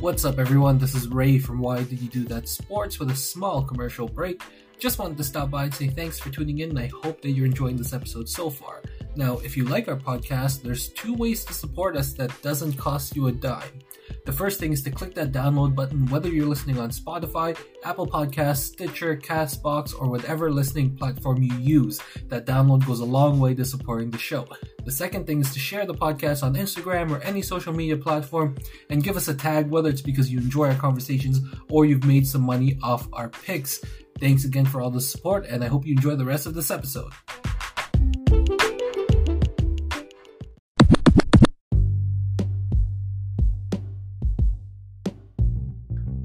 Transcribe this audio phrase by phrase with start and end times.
[0.00, 0.78] What's up, everyone?
[0.78, 4.40] This is Ray from Why Did You Do That Sports with a small commercial break.
[4.78, 7.32] Just wanted to stop by and say thanks for tuning in, and I hope that
[7.32, 8.80] you're enjoying this episode so far.
[9.14, 13.14] Now, if you like our podcast, there's two ways to support us that doesn't cost
[13.14, 13.79] you a dime.
[14.26, 18.06] The first thing is to click that download button, whether you're listening on Spotify, Apple
[18.06, 22.00] Podcasts, Stitcher, Castbox, or whatever listening platform you use.
[22.28, 24.46] That download goes a long way to supporting the show.
[24.84, 28.56] The second thing is to share the podcast on Instagram or any social media platform
[28.90, 32.26] and give us a tag, whether it's because you enjoy our conversations or you've made
[32.26, 33.80] some money off our picks.
[34.18, 36.70] Thanks again for all the support, and I hope you enjoy the rest of this
[36.70, 37.12] episode.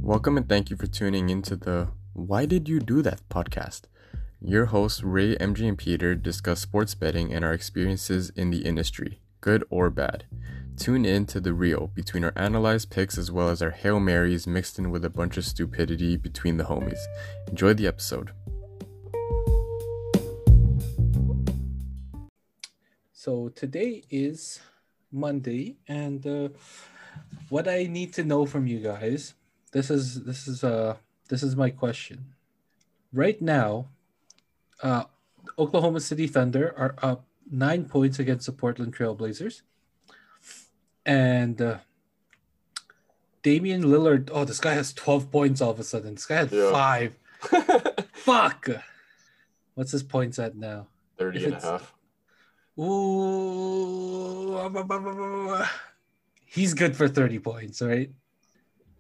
[0.06, 3.86] Welcome and thank you for tuning into the Why Did You Do That podcast.
[4.40, 9.20] Your hosts, Ray, MG, and Peter, discuss sports betting and our experiences in the industry,
[9.42, 10.26] good or bad.
[10.78, 14.46] Tune in to the real between our analyzed picks as well as our Hail Marys
[14.46, 17.00] mixed in with a bunch of stupidity between the homies.
[17.50, 18.30] Enjoy the episode.
[23.12, 24.60] So today is
[25.12, 26.50] Monday, and uh,
[27.50, 29.34] what I need to know from you guys,
[29.76, 30.96] this is this is uh
[31.28, 32.34] this is my question.
[33.12, 33.90] Right now,
[34.82, 35.04] uh,
[35.60, 39.62] Oklahoma City Thunder are up nine points against the Portland Trailblazers,
[41.06, 41.78] and uh,
[43.44, 44.30] Damian Lillard.
[44.32, 46.16] Oh, this guy has twelve points all of a sudden.
[46.16, 46.72] This guy had Yeah.
[46.72, 47.16] five.
[48.14, 48.70] Fuck.
[49.76, 50.88] What's his points at now?
[51.18, 51.94] 30 If and a half.
[52.80, 54.58] Ooh,
[56.46, 58.10] he's good for 30 points, right?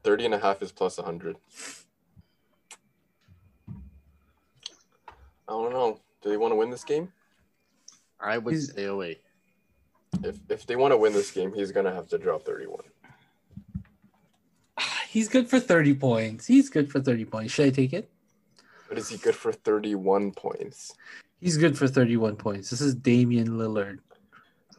[0.05, 1.35] 30 and a half is plus 100.
[3.67, 3.73] I
[5.47, 5.99] don't know.
[6.21, 7.11] Do they want to win this game?
[8.19, 9.19] I would He's- stay away.
[10.23, 12.43] Oh, if if they want to win this game, he's going to have to drop
[12.43, 12.83] 31.
[15.09, 16.45] He's good for 30 points.
[16.45, 17.53] He's good for 30 points.
[17.53, 18.09] Should I take it?
[18.87, 20.93] But is he good for 31 points?
[21.41, 22.69] He's good for 31 points.
[22.69, 23.99] This is Damian Lillard.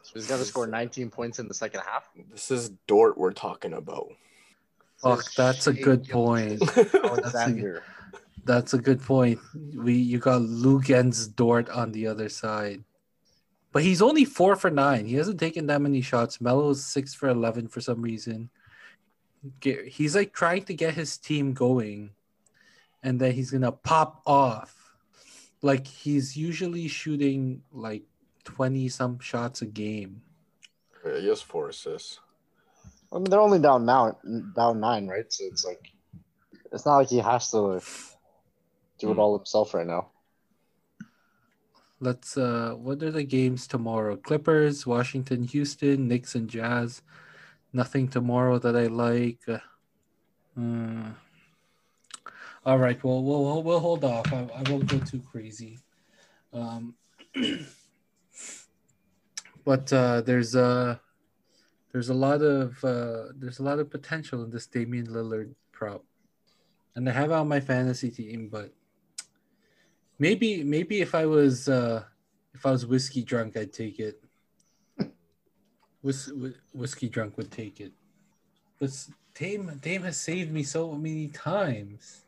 [0.01, 2.09] So he's got to score 19 points in the second half.
[2.31, 4.11] This is Dort we're talking about.
[5.01, 6.61] Fuck, that's a good point.
[6.95, 7.83] Alexander.
[8.45, 9.39] That's a good point.
[9.75, 12.83] We you got Luguentz Dort on the other side.
[13.71, 15.05] But he's only four for nine.
[15.05, 16.41] He hasn't taken that many shots.
[16.41, 18.49] Melo's six for eleven for some reason.
[19.61, 22.11] He's like trying to get his team going,
[23.03, 24.95] and then he's gonna pop off.
[25.61, 28.03] Like he's usually shooting like
[28.45, 30.21] twenty some shots a game.
[31.05, 32.19] Yeah, he has four assists.
[33.11, 34.17] I mean, they're only down now,
[34.55, 35.31] down nine, right?
[35.31, 35.91] So it's like,
[36.71, 37.81] it's not like he has to
[38.99, 39.19] do it Hmm.
[39.19, 40.11] all himself right now.
[41.99, 44.17] Let's uh what are the games tomorrow?
[44.17, 47.01] Clippers, Washington, Houston, Knicks and Jazz.
[47.73, 49.41] Nothing tomorrow that I like.
[49.47, 49.59] Uh,
[50.55, 51.09] hmm.
[52.65, 54.31] All right, well we'll we'll, we'll hold off.
[54.33, 55.79] I, I won't go too crazy.
[56.53, 56.95] Um
[59.65, 60.97] but uh there's uh
[61.97, 66.03] there's a lot of uh there's a lot of potential in this Damian Lillard prop.
[66.93, 68.69] And I have it on my fantasy team, but
[70.19, 72.03] Maybe maybe if I was uh
[72.53, 74.21] if I was whiskey drunk, I'd take it.
[76.03, 76.31] Whis-
[76.71, 77.93] whiskey drunk would take it.
[78.79, 82.25] But s- Dame Dame has saved me so many times.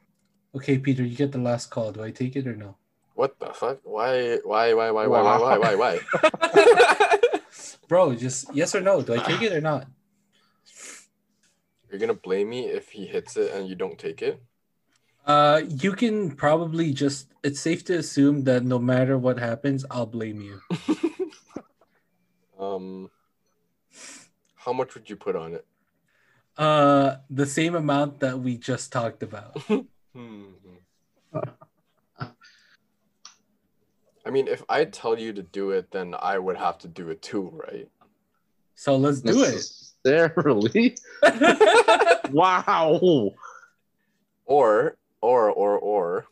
[0.55, 1.91] Okay, Peter, you get the last call.
[1.91, 2.75] Do I take it or no?
[3.13, 3.81] What the fuck?
[3.83, 4.37] Why?
[4.43, 4.73] Why?
[4.73, 4.89] Why?
[4.89, 5.05] Why?
[5.05, 5.21] Why?
[5.21, 5.57] Why?
[5.57, 5.57] Why?
[5.57, 5.75] Why?
[5.81, 7.15] Why?
[7.89, 9.01] Bro, just yes or no.
[9.01, 9.87] Do I take it or not?
[11.89, 14.41] You're gonna blame me if he hits it and you don't take it?
[15.25, 20.05] Uh you can probably just it's safe to assume that no matter what happens, I'll
[20.05, 20.61] blame you.
[22.59, 23.09] Um,
[24.53, 25.65] how much would you put on it?
[26.57, 29.57] Uh the same amount that we just talked about.
[30.15, 30.58] Hmm.
[34.29, 37.09] I mean, if I tell you to do it, then I would have to do
[37.09, 37.89] it too, right?
[38.75, 39.55] So let's do it.
[40.05, 40.95] Necessarily?
[42.29, 43.31] wow.
[44.45, 46.27] Or, or, or, or,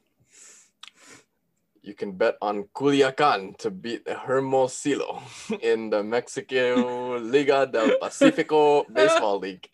[1.81, 5.23] you can bet on Culiacan to beat Hermosillo
[5.63, 9.67] in the Mexico Liga del Pacifico Baseball League.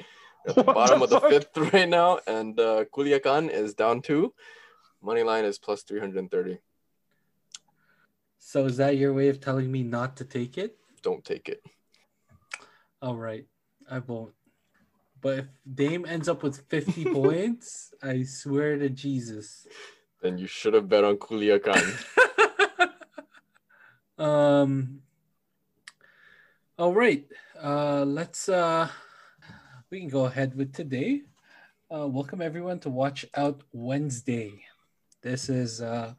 [0.47, 1.29] At the What bottom the of the fuck?
[1.29, 4.33] fifth right now, and uh, Culiacan is down two.
[5.01, 6.59] Money line is plus 330.
[8.45, 10.77] So is that your way of telling me not to take it?
[11.01, 11.63] Don't take it.
[13.01, 13.45] All right,
[13.89, 14.33] I won't.
[15.21, 19.65] But if Dame ends up with 50 points, I swear to Jesus.
[20.21, 21.81] Then you should have bet on Culiacan.
[24.19, 24.99] um
[26.77, 27.25] all right.
[27.59, 28.87] Uh let's uh
[29.89, 31.21] we can go ahead with today.
[31.89, 34.51] Uh, welcome everyone to Watch Out Wednesday.
[35.21, 36.13] This is uh,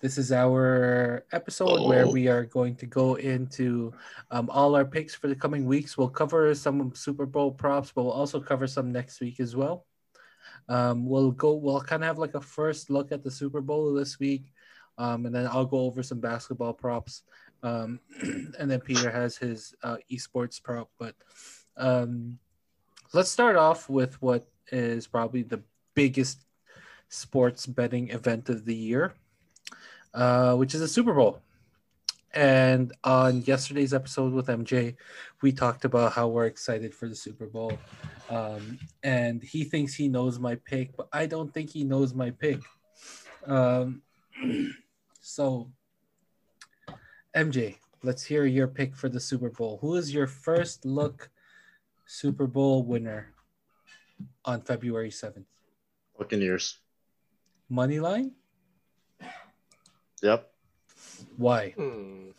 [0.00, 3.92] this is our episode where we are going to go into
[4.30, 5.98] um, all our picks for the coming weeks.
[5.98, 9.84] We'll cover some Super Bowl props, but we'll also cover some next week as well.
[10.70, 11.52] Um, we'll go.
[11.52, 14.52] We'll kind of have like a first look at the Super Bowl this week,
[14.96, 17.22] um, and then I'll go over some basketball props,
[17.62, 18.00] um,
[18.58, 20.88] and then Peter has his uh, esports prop.
[20.98, 21.14] But
[21.76, 22.38] um,
[23.12, 25.62] let's start off with what is probably the
[25.94, 26.46] biggest
[27.10, 29.14] sports betting event of the year,
[30.14, 31.40] uh, which is the Super Bowl.
[32.32, 34.94] And on yesterday's episode with MJ,
[35.42, 37.72] we talked about how we're excited for the Super Bowl.
[38.28, 42.30] Um, and he thinks he knows my pick, but I don't think he knows my
[42.30, 42.60] pick.
[43.46, 44.02] Um,
[45.20, 45.72] so,
[47.34, 49.78] MJ, let's hear your pick for the Super Bowl.
[49.80, 51.30] Who is your first look
[52.06, 53.32] Super Bowl winner
[54.44, 55.46] on February 7th?
[56.16, 56.78] Buccaneers.
[57.68, 58.32] Money line?
[60.22, 60.50] Yep.
[61.36, 61.70] Why?
[61.70, 62.30] Hmm.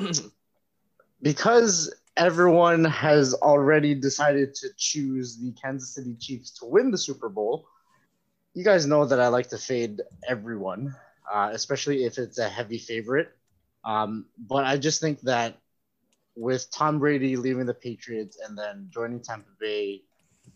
[1.20, 7.28] Because everyone has already decided to choose the Kansas City Chiefs to win the Super
[7.28, 7.66] Bowl.
[8.54, 10.94] You guys know that I like to fade everyone,
[11.32, 13.30] uh, especially if it's a heavy favorite.
[13.84, 15.58] Um, but I just think that
[16.36, 20.02] with Tom Brady leaving the Patriots and then joining Tampa Bay,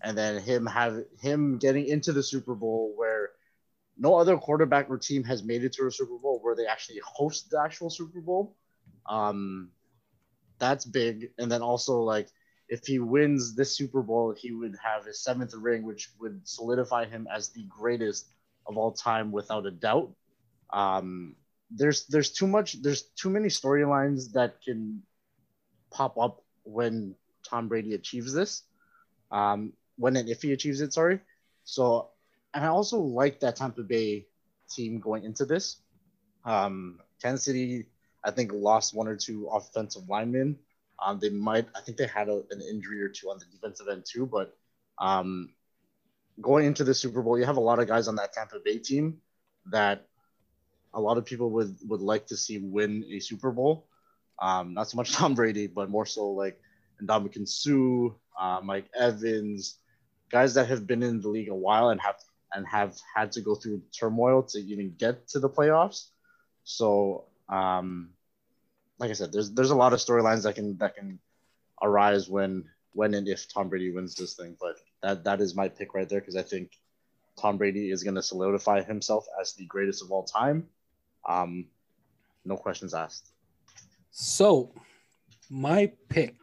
[0.02, 3.30] and then him have him getting into the Super Bowl where
[4.02, 7.00] no other quarterback or team has made it to a Super Bowl where they actually
[7.04, 8.56] host the actual Super Bowl.
[9.08, 9.70] Um,
[10.58, 11.30] that's big.
[11.38, 12.28] And then also like
[12.68, 17.04] if he wins this Super Bowl, he would have his seventh ring, which would solidify
[17.04, 18.26] him as the greatest
[18.66, 20.10] of all time without a doubt.
[20.72, 21.36] Um,
[21.70, 25.02] there's there's too much there's too many storylines that can
[25.92, 27.14] pop up when
[27.48, 28.62] Tom Brady achieves this.
[29.30, 31.20] Um, when and if he achieves it, sorry.
[31.64, 32.11] So
[32.54, 34.26] and I also like that Tampa Bay
[34.70, 35.78] team going into this.
[36.44, 37.86] Um, Kansas City,
[38.24, 40.58] I think, lost one or two offensive linemen.
[41.04, 43.88] Um, they might, I think they had a, an injury or two on the defensive
[43.88, 44.26] end too.
[44.26, 44.56] But
[44.98, 45.50] um,
[46.40, 48.78] going into the Super Bowl, you have a lot of guys on that Tampa Bay
[48.78, 49.18] team
[49.70, 50.06] that
[50.94, 53.86] a lot of people would would like to see win a Super Bowl.
[54.38, 56.60] Um, not so much Tom Brady, but more so like
[57.02, 59.78] Ndamukong Suh, uh, Mike Evans,
[60.30, 62.16] guys that have been in the league a while and have
[62.54, 66.08] and have had to go through turmoil to even get to the playoffs.
[66.64, 68.10] So, um,
[68.98, 71.18] like I said, there's there's a lot of storylines that can that can
[71.82, 74.56] arise when when and if Tom Brady wins this thing.
[74.60, 76.72] But that that is my pick right there because I think
[77.38, 80.68] Tom Brady is going to solidify himself as the greatest of all time.
[81.28, 81.66] Um,
[82.44, 83.30] no questions asked.
[84.10, 84.72] So,
[85.48, 86.36] my pick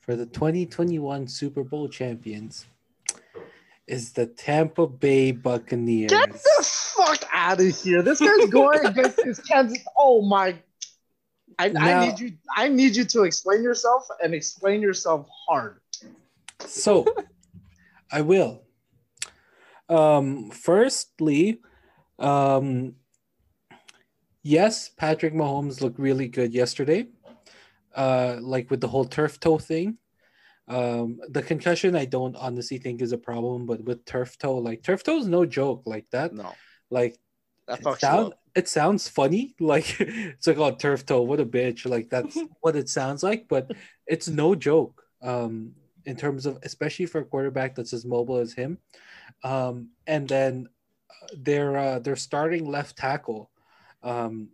[0.00, 2.66] for the 2021 Super Bowl champions
[3.86, 6.10] is the Tampa Bay Buccaneers.
[6.10, 8.02] Get the fuck out of here!
[8.02, 9.78] This guy's going against his Kansas.
[9.96, 10.56] Oh my!
[11.58, 12.32] I, Now- I need you.
[12.56, 15.80] I need you to explain yourself and explain yourself hard.
[16.60, 17.06] So,
[18.10, 18.62] I will.
[19.88, 21.60] Um, firstly,
[22.18, 22.94] um,
[24.42, 27.06] yes, Patrick Mahomes looked really good yesterday.
[27.94, 29.96] Uh, like with the whole turf toe thing.
[30.68, 34.82] Um, the concussion, I don't honestly think is a problem, but with turf toe, like
[34.82, 35.82] turf toe is no joke.
[35.86, 36.54] Like that, No,
[36.90, 37.18] like
[37.68, 41.88] that it, sound, it sounds funny like it's like oh turf toe what a bitch
[41.88, 43.72] like that's what it sounds like but
[44.06, 45.72] it's no joke um
[46.04, 48.78] in terms of especially for a quarterback that's as mobile as him.
[49.42, 50.68] Um and then
[51.10, 53.50] uh, their uh, their starting left tackle
[54.02, 54.50] um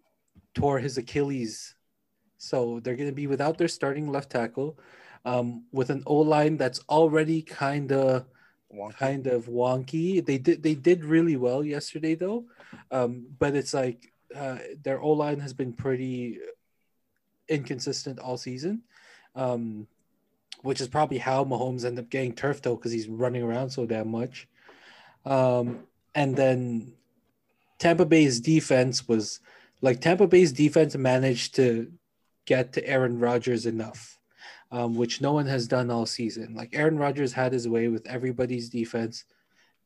[0.55, 1.75] tore his achilles.
[2.39, 4.79] So they're going to be without their starting left tackle
[5.25, 8.27] um with an o line that's already kind of
[8.75, 8.97] Wonky.
[8.97, 10.25] kind of wonky.
[10.25, 12.47] They did they did really well yesterday though,
[12.91, 16.39] um, but it's like uh, their O line has been pretty
[17.49, 18.83] inconsistent all season,
[19.35, 19.87] um,
[20.63, 23.87] which is probably how Mahomes ended up getting turf toe because he's running around so
[23.87, 24.49] damn much.
[25.25, 25.81] Um,
[26.15, 26.95] and then
[27.79, 29.41] Tampa Bay's defense was
[29.81, 31.93] like Tampa Bay's defense managed to
[32.47, 34.19] get to Aaron Rodgers enough
[34.73, 36.55] um, which no one has done all season.
[36.55, 39.25] Like Aaron Rodgers had his way with everybody's defense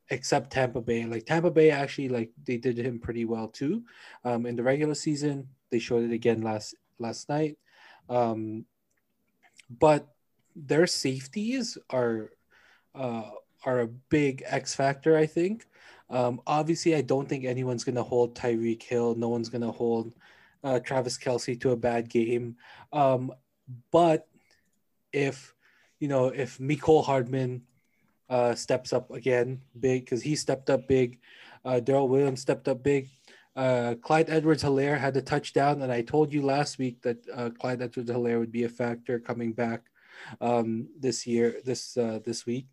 [0.09, 1.05] except Tampa Bay.
[1.05, 3.83] Like Tampa Bay actually like they did him pretty well too.
[4.23, 7.57] Um, in the regular season, they showed it again last last night.
[8.09, 8.65] Um,
[9.69, 10.07] but
[10.55, 12.31] their safeties are
[12.95, 13.29] uh,
[13.65, 15.67] are a big X factor, I think.
[16.09, 19.15] Um, obviously, I don't think anyone's going to hold Tyreek Hill.
[19.15, 20.15] No one's going to hold
[20.63, 22.55] uh, Travis Kelce to a bad game.
[22.93, 23.33] Um,
[23.91, 24.29] but
[25.17, 25.53] if
[25.99, 27.63] you know if Mecole Hardman
[28.29, 31.19] uh, steps up again big because he stepped up big.
[31.65, 33.09] Uh, Darrel Williams stepped up big.
[33.55, 37.49] Uh, Clyde Edwards Helaire had a touchdown, and I told you last week that uh,
[37.59, 39.81] Clyde Edwards Helaire would be a factor coming back
[40.41, 42.67] um, this year, this uh, this week.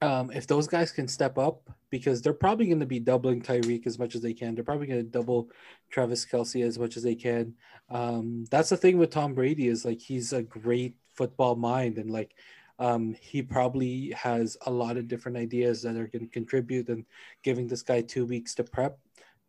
[0.00, 3.86] Um, if those guys can step up, because they're probably going to be doubling Tyreek
[3.86, 4.54] as much as they can.
[4.54, 5.50] They're probably going to double
[5.90, 7.54] Travis Kelce as much as they can.
[7.90, 12.10] Um, that's the thing with Tom Brady is like he's a great football mind, and
[12.10, 12.32] like
[12.78, 17.04] um, he probably has a lot of different ideas that are going to contribute and
[17.42, 18.98] giving this guy two weeks to prep.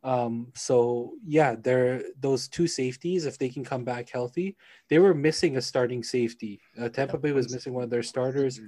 [0.03, 3.25] Um, so yeah, there those two safeties.
[3.25, 4.55] If they can come back healthy,
[4.89, 6.61] they were missing a starting safety.
[6.79, 8.59] Uh, Tampa Bay was missing one of their starters,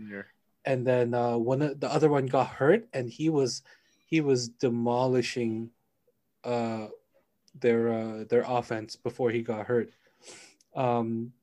[0.66, 3.64] and then uh, one of, the other one got hurt, and he was
[4.06, 5.72] he was demolishing
[6.44, 6.88] uh,
[7.56, 9.90] their uh, their offense before he got hurt.
[10.76, 11.34] Um,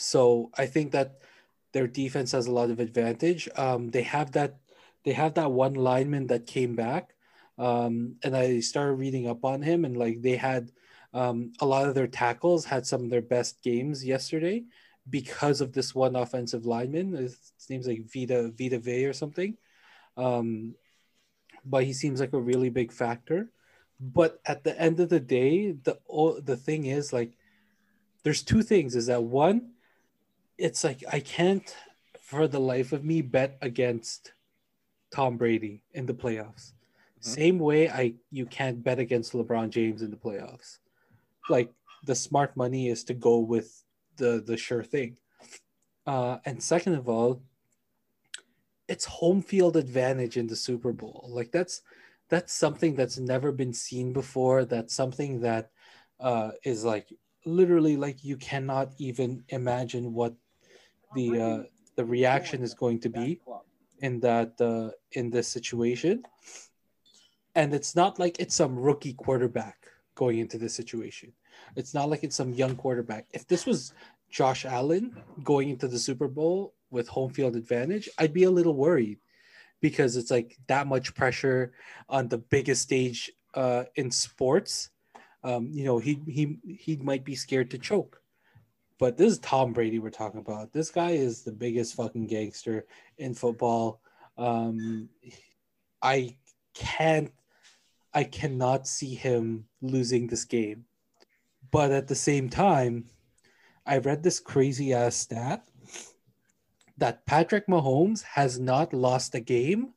[0.00, 1.20] so I think that
[1.72, 3.48] their defense has a lot of advantage.
[3.56, 4.56] Um, they have that
[5.04, 7.14] they have that one lineman that came back,
[7.58, 10.72] um, and I started reading up on him, and like they had
[11.12, 14.64] um, a lot of their tackles had some of their best games yesterday
[15.08, 17.14] because of this one offensive lineman.
[17.14, 17.38] His
[17.68, 19.56] name's like Vita Vita Vea or something.
[20.16, 20.74] Um,
[21.64, 23.50] but he seems like a really big factor.
[24.00, 25.98] But at the end of the day, the
[26.42, 27.36] the thing is like,
[28.22, 28.96] there's two things.
[28.96, 29.72] Is that one,
[30.60, 31.74] it's like I can't
[32.20, 34.32] for the life of me bet against
[35.12, 36.72] Tom Brady in the playoffs.
[37.20, 40.78] Same way I you can't bet against LeBron James in the playoffs.
[41.48, 41.72] Like
[42.04, 43.82] the smart money is to go with
[44.16, 45.16] the the sure thing.
[46.06, 47.42] Uh, and second of all,
[48.88, 51.26] it's home field advantage in the Super Bowl.
[51.28, 51.82] Like that's
[52.30, 54.64] that's something that's never been seen before.
[54.64, 55.70] That's something that
[56.20, 57.12] uh, is like
[57.44, 60.34] literally like you cannot even imagine what
[61.14, 61.62] the uh,
[61.96, 63.40] the reaction is going to be
[64.00, 66.22] in that uh, in this situation.
[67.54, 71.32] And it's not like it's some rookie quarterback going into this situation.
[71.76, 73.26] It's not like it's some young quarterback.
[73.32, 73.92] If this was
[74.30, 78.74] Josh Allen going into the Super Bowl with home field advantage, I'd be a little
[78.74, 79.18] worried
[79.80, 81.72] because it's like that much pressure
[82.08, 84.90] on the biggest stage uh, in sports.
[85.42, 88.19] Um, you know, he he he might be scared to choke.
[89.00, 90.74] But this is Tom Brady we're talking about.
[90.74, 94.02] This guy is the biggest fucking gangster in football.
[94.36, 95.08] Um,
[96.02, 96.36] I
[96.74, 97.32] can't,
[98.12, 100.84] I cannot see him losing this game.
[101.70, 103.06] But at the same time,
[103.86, 105.66] I read this crazy ass stat
[106.98, 109.94] that Patrick Mahomes has not lost a game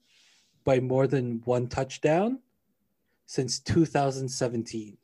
[0.64, 2.40] by more than one touchdown
[3.26, 4.98] since 2017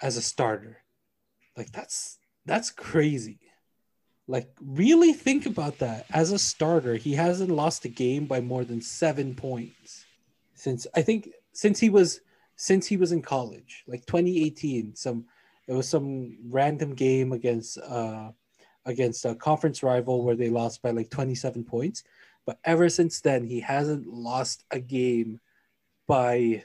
[0.00, 0.78] as a starter.
[1.56, 3.38] Like that's that's crazy.
[4.28, 6.06] Like really think about that.
[6.10, 10.06] As a starter, he hasn't lost a game by more than 7 points
[10.62, 12.20] since I think since he was
[12.54, 15.24] since he was in college, like 2018, some
[15.66, 18.30] it was some random game against uh
[18.86, 22.04] against a conference rival where they lost by like 27 points.
[22.46, 25.40] But ever since then, he hasn't lost a game
[26.06, 26.64] by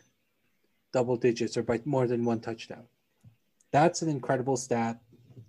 [0.94, 2.84] double digits or by more than one touchdown.
[3.72, 5.00] That's an incredible stat.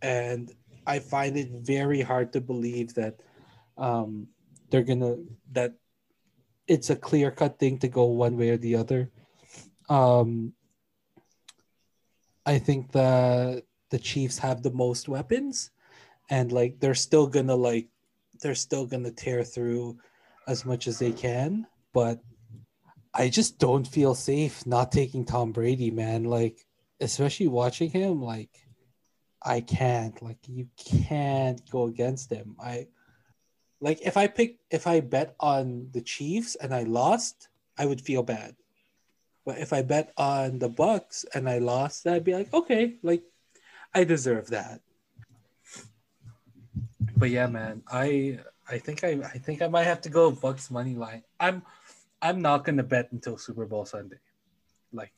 [0.02, 0.52] And
[0.86, 3.20] I find it very hard to believe that
[3.76, 4.28] um,
[4.70, 5.74] they're to, that
[6.66, 9.10] it's a clear cut thing to go one way or the other.
[9.88, 10.52] Um,
[12.44, 15.70] I think the the Chiefs have the most weapons
[16.30, 17.88] and like they're still gonna like
[18.40, 19.98] they're still gonna tear through
[20.46, 22.20] as much as they can but
[23.14, 26.64] i just don't feel safe not taking tom brady man like
[27.00, 28.50] especially watching him like
[29.42, 32.86] i can't like you can't go against him i
[33.80, 38.00] like if i pick if i bet on the chiefs and i lost i would
[38.00, 38.56] feel bad
[39.46, 43.22] but if i bet on the bucks and i lost i'd be like okay like
[43.94, 44.80] i deserve that
[47.18, 48.38] but yeah, man, I
[48.70, 51.24] I think I I think I might have to go Bucks money line.
[51.40, 51.62] I'm
[52.22, 54.22] I'm not gonna bet until Super Bowl Sunday.
[54.92, 55.12] Like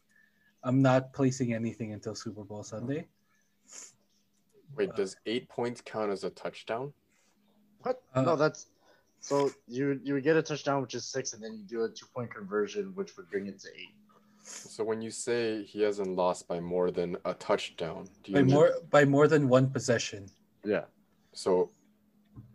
[0.65, 3.07] I'm not placing anything until Super Bowl Sunday.
[4.77, 6.93] Wait, does eight points count as a touchdown?
[7.83, 8.03] What?
[8.15, 8.67] Uh, no, that's
[9.21, 11.89] so you you would get a touchdown, which is six, and then you do a
[11.89, 13.95] two point conversion, which would bring it to eight.
[14.43, 18.43] So when you say he hasn't lost by more than a touchdown, do you By
[18.43, 20.29] mean- more by more than one possession.
[20.65, 20.85] Yeah.
[21.33, 21.71] so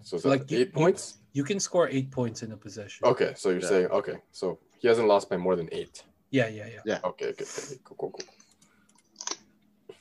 [0.01, 1.17] so is that Like, you- eight you- points?
[1.33, 3.05] You can score eight points in a possession.
[3.07, 3.67] Okay, so you're Yeah.
[3.69, 6.03] saying okay, so he hasn't lost by more than eight.
[6.31, 6.99] Yeah, yeah, yeah.
[7.03, 8.34] Okay, okay, okay, cool, cool, cool.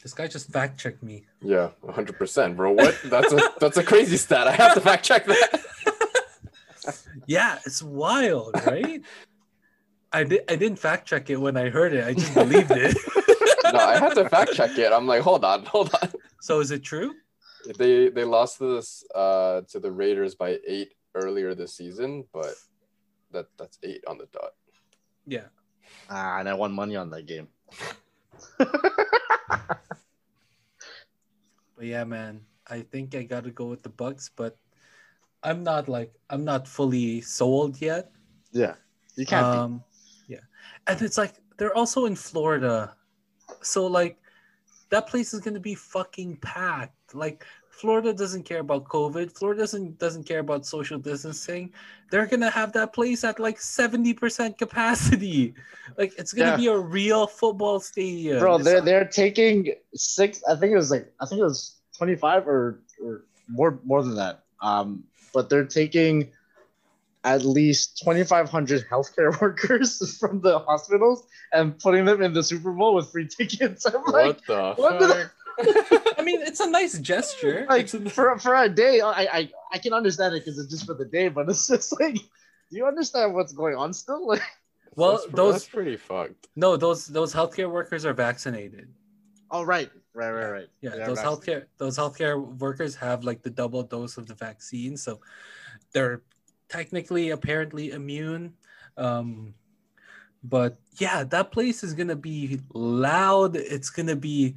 [0.04, 1.25] This guy just fact checked me.
[1.40, 2.73] Yeah, hundred percent, bro.
[2.73, 2.94] What?
[3.06, 4.46] That's a that's a crazy stat.
[4.46, 5.64] I have to fact check that.
[7.26, 9.00] Yeah, it's wild, right?
[10.12, 10.42] I did.
[10.46, 12.04] I didn't fact check it when I heard it.
[12.04, 12.94] I just believed it.
[13.73, 14.92] no, I had to fact check it.
[14.92, 16.11] I'm like, hold on, hold on.
[16.42, 17.14] so is it true?
[17.78, 22.54] They they lost this uh to the Raiders by eight earlier this season, but
[23.32, 24.52] that that's eight on the dot.
[25.26, 25.46] Yeah.
[26.11, 27.49] Ah, and I won money on that game.
[31.84, 34.56] But yeah, man, I think I got to go with the Bucks, but
[35.42, 38.10] I'm not like I'm not fully sold yet.
[38.52, 38.76] yeah,
[39.16, 39.58] you can't be.
[39.58, 39.84] Um,
[40.26, 40.48] yeah,
[40.86, 42.96] and it's like they're also in Florida,
[43.60, 44.16] so like
[44.88, 47.14] that place is gonna be fucking packed.
[47.14, 47.44] Like
[47.81, 49.33] Florida doesn't care about COVID.
[49.37, 51.73] Florida doesn't doesn't care about social distancing.
[52.11, 55.54] They're gonna have that place at like seventy percent capacity.
[55.99, 56.57] Like it's gonna Yeah.
[56.57, 58.38] be a real football stadium.
[58.38, 60.43] Bro, they're they're taking six.
[60.49, 64.02] I think it was like I think it was twenty five or or more more
[64.02, 64.45] than that.
[64.62, 65.04] Um,
[65.35, 66.31] but they're taking
[67.25, 72.43] at least twenty five hundred healthcare workers from the hospitals and putting them in the
[72.43, 73.85] Super Bowl with free tickets.
[73.87, 75.31] I'm like, what the what the- fuck?
[76.18, 77.66] I mean, it's a nice gesture.
[77.68, 80.87] like a- for for a day, I I I can understand it because it's just
[80.87, 84.26] for the day, but it's just like, do you understand what's going on still?
[84.34, 84.42] Like,
[84.96, 86.46] well, that's, those that's pretty fucked.
[86.54, 88.88] no, those those healthcare workers are vaccinated.
[89.50, 90.68] oh right, right, right, right.
[90.80, 91.26] Yeah, They those vaccinated.
[91.26, 95.18] healthcare those healthcare workers have like the double dose of the vaccine, so
[95.92, 96.23] they're
[96.68, 98.54] technically apparently immune.
[98.96, 99.54] Um,
[100.44, 103.56] but yeah, that place is gonna be loud.
[103.56, 104.54] It's gonna be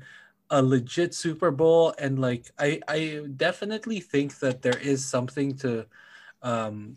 [0.50, 5.86] a legit Super Bowl, and like I I definitely think that there is something to
[6.42, 6.96] um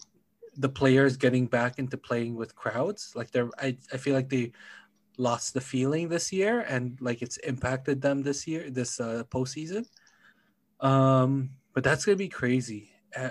[0.56, 3.12] the players getting back into playing with crowds.
[3.14, 4.52] Like they're I, I feel like they
[5.18, 9.86] lost the feeling this year and like it's impacted them this year this uh postseason.
[10.80, 12.90] Um but that's gonna be crazy.
[13.16, 13.30] Uh,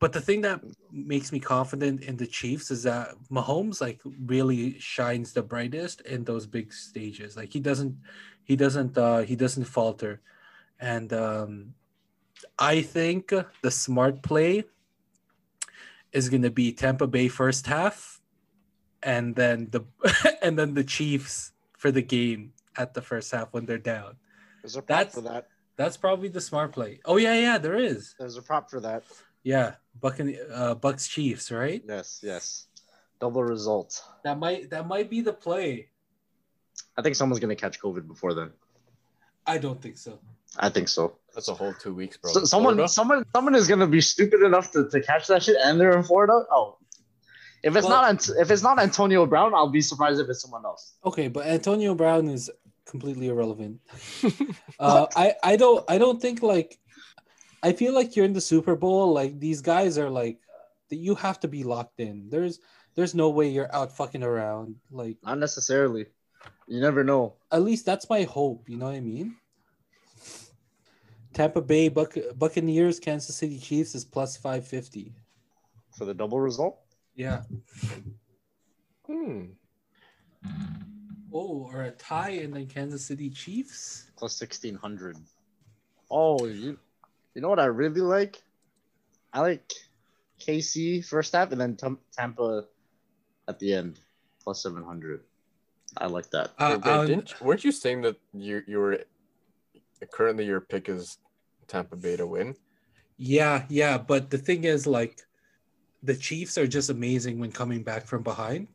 [0.00, 0.60] but the thing that
[0.92, 6.22] makes me confident in the chiefs is that mahomes like really shines the brightest in
[6.24, 7.36] those big stages.
[7.36, 7.96] Like he doesn't
[8.48, 10.20] he doesn't uh he doesn't falter
[10.80, 11.74] and um
[12.58, 13.32] i think
[13.62, 14.64] the smart play
[16.12, 18.18] is going to be tampa bay first half
[19.02, 19.84] and then the
[20.42, 24.16] and then the Chiefs for the game at the first half when they're down.
[24.62, 25.48] There's a prop That's- for that.
[25.76, 26.98] That's probably the smart play.
[27.04, 28.16] Oh yeah, yeah, there is.
[28.18, 29.04] There's a prop for that.
[29.44, 31.80] Yeah, Buck and uh, Bucks Chiefs, right?
[31.86, 32.66] Yes, yes.
[33.20, 34.02] Double result.
[34.24, 35.90] That might that might be the play.
[36.98, 38.50] I think someone's gonna catch COVID before then.
[39.46, 40.18] I don't think so.
[40.58, 41.16] I think so.
[41.34, 42.32] That's a whole two weeks, bro.
[42.32, 42.92] so someone, Florida?
[42.92, 46.02] someone, someone is gonna be stupid enough to, to catch that shit, and they're in
[46.02, 46.42] Florida.
[46.50, 46.76] Oh,
[47.62, 50.64] if it's Well- not if it's not Antonio Brown, I'll be surprised if it's someone
[50.64, 50.94] else.
[51.04, 52.50] Okay, but Antonio Brown is
[52.84, 53.80] completely irrelevant.
[54.80, 56.78] uh, I I don't I don't think like
[57.62, 59.12] I feel like you're in the Super Bowl.
[59.12, 60.38] Like these guys are like
[60.90, 60.96] that.
[60.96, 62.28] You have to be locked in.
[62.28, 62.58] There's
[62.96, 64.76] there's no way you're out fucking around.
[64.90, 66.06] Like Not necessarily.
[66.66, 67.34] You never know.
[67.50, 68.68] at least that's my hope.
[68.68, 69.36] You know what I mean?
[71.34, 75.14] Tampa Bay Buc- Buccaneers, Kansas City Chiefs is plus five fifty.
[75.96, 76.78] For the double result,
[77.16, 77.42] Yeah.
[79.06, 79.46] Hmm.
[81.32, 84.10] Oh, or a tie and then Kansas City Chiefs.
[84.16, 85.16] plus sixteen hundred.
[86.10, 86.78] Oh, you,
[87.34, 88.42] you know what I really like?
[89.32, 89.70] I like
[90.40, 92.64] KC first half and then Tam- Tampa
[93.46, 94.00] at the end,
[94.42, 95.20] plus seven hundred.
[95.98, 96.52] I like that.
[96.58, 98.98] Uh, Wait, wait, um, didn't, weren't you saying that you you were
[100.12, 101.18] currently your pick is
[101.66, 102.54] Tampa Bay to win?
[103.16, 105.20] Yeah, yeah, but the thing is, like,
[106.02, 108.68] the Chiefs are just amazing when coming back from behind.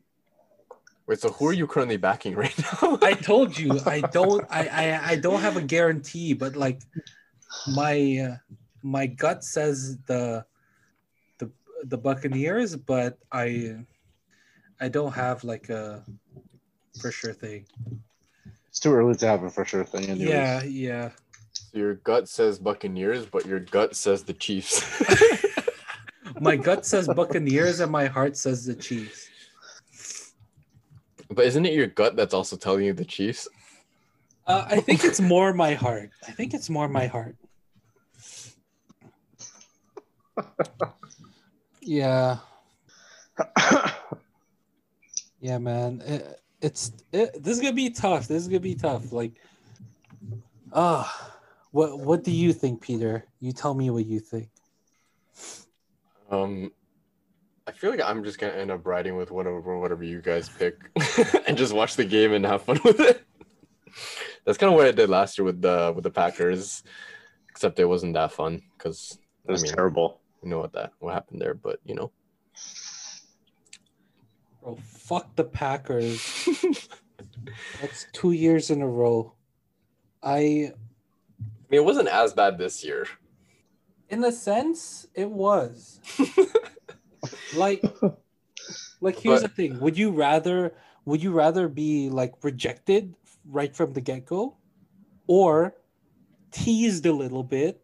[1.06, 2.98] Wait, so who are you currently backing right now?
[3.02, 6.82] I told you, I don't, I, I, I don't have a guarantee, but like,
[7.66, 8.36] my, uh,
[8.82, 10.44] my gut says the,
[11.38, 11.50] the,
[11.84, 13.76] the Buccaneers, but I,
[14.78, 16.04] I don't have like a
[17.00, 17.66] for sure thing.
[18.68, 20.04] It's too early to have a for sure thing.
[20.04, 20.28] Anyways.
[20.28, 21.10] Yeah, yeah.
[21.72, 24.82] your gut says Buccaneers, but your gut says the Chiefs.
[26.40, 29.28] My gut says Buccaneers, and my heart says the Chiefs.
[31.30, 33.48] but isn't it your gut that's also telling you the Chiefs?
[34.46, 36.10] Uh, I think it's more my heart.
[36.26, 37.36] I think it's more my heart.
[41.86, 42.38] Yeah,
[45.40, 46.02] yeah, man.
[46.06, 48.26] It, it's it, this is gonna be tough.
[48.26, 49.12] This is gonna be tough.
[49.12, 49.32] Like,
[50.72, 51.36] ah,
[51.70, 53.24] what what do you think, Peter?
[53.38, 54.48] You tell me what you think.
[56.30, 56.72] Um,
[57.66, 60.90] I feel like I'm just gonna end up riding with whatever whatever you guys pick,
[61.46, 63.22] and just watch the game and have fun with it.
[64.46, 66.82] That's kind of what I did last year with the with the Packers,
[67.50, 70.20] except it wasn't that fun because It was I mean, terrible.
[70.42, 72.10] you know what that what happened there, but you know,
[74.64, 76.48] Bro, fuck the Packers.
[77.82, 79.34] That's two years in a row.
[80.22, 80.72] I, I
[81.68, 83.06] mean, it wasn't as bad this year.
[84.08, 86.00] in a sense, it was
[87.56, 87.82] like,
[89.00, 90.74] like here's But- the thing: would you rather,
[91.04, 93.14] would you rather be like rejected
[93.50, 94.56] right from the get go,
[95.26, 95.74] or
[96.52, 97.82] teased a little bit,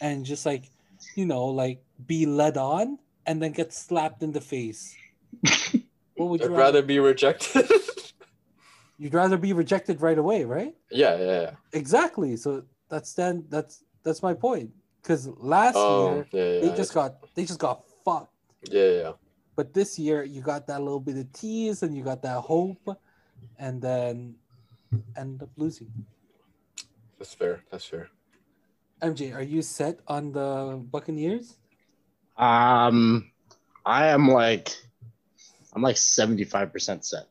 [0.00, 0.70] and just like,
[1.16, 4.96] you know, like be led on and then get slapped in the face?
[6.18, 7.70] What would you I'd rather be rejected.
[8.98, 10.74] You'd rather be rejected right away, right?
[10.90, 11.50] yeah, yeah, yeah.
[11.72, 12.36] Exactly.
[12.36, 14.70] So that's then that's that's my point.
[15.00, 16.60] Because last Oh, year yeah, yeah.
[16.70, 18.34] they just got they just got fucked.
[18.70, 19.12] yeah, yeah, yeah.
[19.54, 22.82] But this year you got that little bit of tease and you got that hope,
[23.58, 24.34] and then
[25.16, 25.90] end up losing.
[27.18, 27.62] That's fair.
[27.70, 28.08] That's fair.
[29.02, 31.56] MJ, are you set on the Buccaneers?
[32.36, 33.30] Um,
[33.86, 34.74] I am like,
[35.78, 37.28] I'm like 75% set.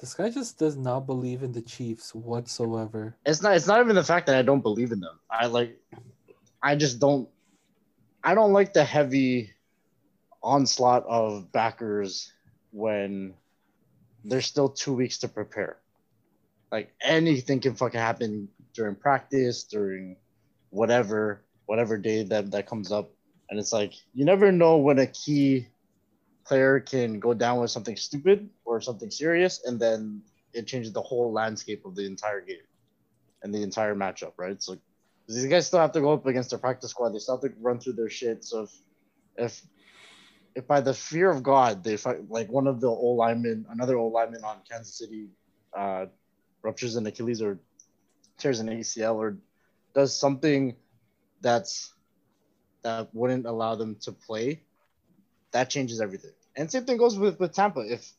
[0.00, 3.16] This guy just does not believe in the Chiefs whatsoever.
[3.24, 3.54] It's not.
[3.54, 5.20] It's not even the fact that I don't believe in them.
[5.30, 5.80] I like.
[6.60, 7.28] I just don't.
[8.24, 9.52] I don't like the heavy
[10.42, 12.32] onslaught of backers
[12.72, 13.34] when
[14.24, 15.76] there's still two weeks to prepare.
[16.72, 20.16] Like anything can fucking happen during practice, during
[20.70, 23.12] whatever whatever day that that comes up,
[23.48, 25.68] and it's like you never know when a key
[26.48, 30.22] player can go down with something stupid or something serious, and then
[30.54, 32.66] it changes the whole landscape of the entire game
[33.42, 34.60] and the entire matchup, right?
[34.62, 34.76] So
[35.28, 37.10] these guys still have to go up against their practice squad.
[37.10, 38.44] They still have to run through their shit.
[38.44, 38.72] So if
[39.36, 39.62] if
[40.54, 43.96] if by the fear of God they fight like one of the old linemen, another
[43.96, 45.28] old lineman on Kansas City,
[45.76, 46.06] uh,
[46.62, 47.60] ruptures an Achilles or
[48.38, 49.36] tears an ACL or
[49.94, 50.74] does something
[51.40, 51.92] that's
[52.82, 54.62] that wouldn't allow them to play,
[55.52, 56.32] that changes everything.
[56.56, 57.80] And same thing goes with with Tampa.
[57.80, 58.12] If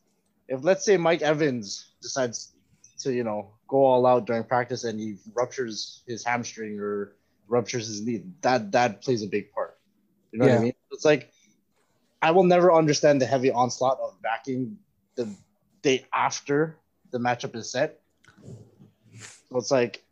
[0.48, 2.52] if let's say Mike Evans decides
[3.00, 7.16] to you know go all out during practice and he ruptures his hamstring or
[7.48, 9.78] ruptures his knee, that that plays a big part.
[10.32, 10.74] You know what I mean?
[10.90, 11.32] It's like
[12.22, 14.78] I will never understand the heavy onslaught of backing
[15.16, 15.28] the
[15.82, 16.76] day after
[17.10, 18.00] the matchup is set.
[19.50, 20.04] So it's like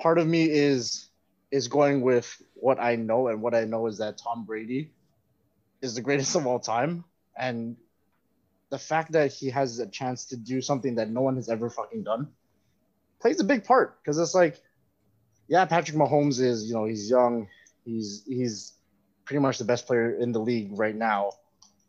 [0.00, 1.08] part of me is
[1.50, 4.92] is going with what I know, and what I know is that Tom Brady
[5.84, 7.04] is the greatest of all time,
[7.36, 7.76] and
[8.70, 11.68] the fact that he has a chance to do something that no one has ever
[11.70, 12.28] fucking done
[13.20, 14.60] plays a big part because it's like,
[15.46, 17.48] yeah, Patrick Mahomes is you know he's young,
[17.84, 18.72] he's he's
[19.26, 21.32] pretty much the best player in the league right now,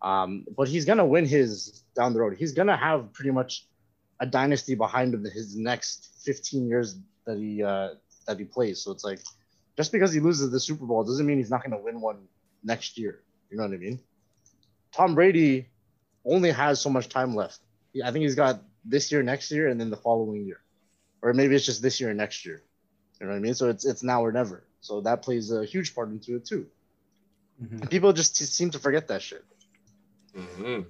[0.01, 2.35] um, but he's gonna win his down the road.
[2.37, 3.65] He's gonna have pretty much
[4.19, 7.89] a dynasty behind him his next 15 years that he uh,
[8.27, 8.81] that he plays.
[8.81, 9.19] So it's like
[9.77, 12.27] just because he loses the Super Bowl doesn't mean he's not going to win one
[12.63, 13.21] next year.
[13.49, 13.99] You know what I mean?
[14.93, 15.69] Tom Brady
[16.25, 17.59] only has so much time left.
[18.03, 20.61] I think he's got this year, next year, and then the following year,
[21.21, 22.63] or maybe it's just this year and next year.
[23.19, 23.53] You know what I mean?
[23.53, 24.67] So it's it's now or never.
[24.81, 26.67] So that plays a huge part into it too.
[27.59, 29.45] And people just t- seem to forget that shit.
[30.35, 30.81] hmm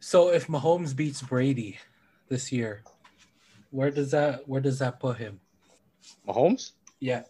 [0.00, 1.78] So if Mahomes beats Brady
[2.28, 2.82] this year,
[3.70, 5.40] where does that where does that put him?
[6.26, 7.22] Mahomes, Yeah.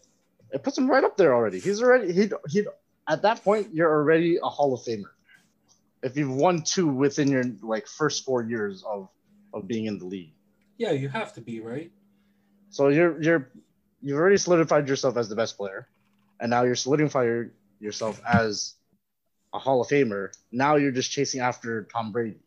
[0.53, 1.61] it puts him right up there already.
[1.61, 2.67] He's already he he
[3.09, 5.11] at that point you're already a Hall of Famer.
[6.03, 9.09] If you've won two within your like first four years of
[9.53, 10.33] of being in the league,
[10.79, 11.91] Yeah, you have to be, right?
[12.71, 13.51] so you're you're
[14.03, 15.89] you've already solidified yourself as the best player,
[16.41, 18.75] and now you're solidifying yourself as
[19.55, 20.31] a Hall of Famer.
[20.53, 22.41] Now you're just chasing after Tom Brady.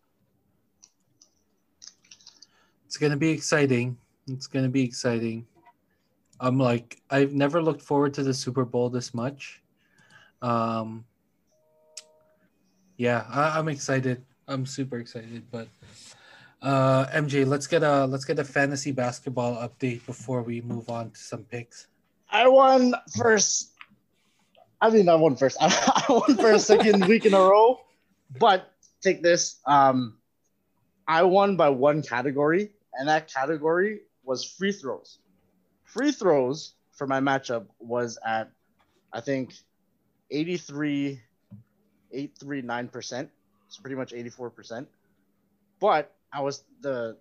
[2.85, 3.97] It's gonna be exciting.
[4.27, 5.47] It's gonna be exciting.
[6.39, 9.61] I'm like I've never looked forward to the Super Bowl this much.
[10.41, 11.05] Um
[12.97, 14.23] yeah, I, I'm excited.
[14.47, 15.43] I'm super excited.
[15.51, 15.67] But
[16.61, 21.11] uh MJ, let's get a let's get a fantasy basketball update before we move on
[21.11, 21.87] to some picks.
[22.29, 23.73] I won first.
[24.81, 25.57] I mean, I won first.
[25.61, 27.79] I won a second week in a row.
[28.39, 28.71] But
[29.01, 29.59] take this.
[29.65, 30.17] Um,
[31.07, 35.19] I won by one category, and that category was free throws.
[35.85, 38.51] Free throws for my matchup was at,
[39.13, 39.53] I think,
[40.29, 41.21] 83,
[42.15, 43.29] 839%.
[43.69, 44.87] So pretty much 84%.
[45.79, 47.17] But I was the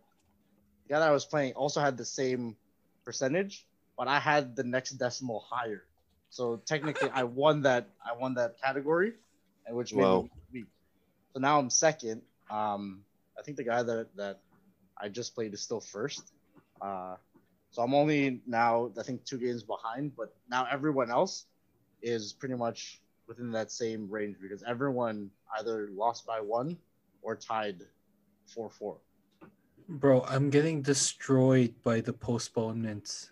[0.88, 2.56] guy that I was playing also had the same
[3.04, 3.66] percentage
[3.96, 5.84] but I had the next decimal higher.
[6.30, 7.88] So technically, I won that.
[8.04, 9.12] I won that category,
[9.66, 10.66] and which made me weak.
[11.32, 12.22] So now I'm second.
[12.50, 13.02] Um,
[13.38, 14.40] I think the guy that that
[14.98, 16.22] I just played is still first.
[16.80, 17.16] Uh,
[17.70, 21.46] so I'm only now I think two games behind, but now everyone else
[22.02, 26.76] is pretty much within that same range because everyone either lost by one
[27.22, 27.82] or tied
[28.46, 28.98] four four.
[29.88, 33.30] Bro, I'm getting destroyed by the postponements.